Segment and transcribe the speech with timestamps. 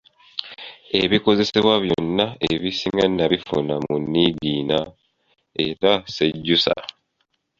[1.01, 4.79] Ebikozesebwa byonna ebisinga nnabifuna mu Niigiina,
[5.67, 6.75] era ssejjusa.’’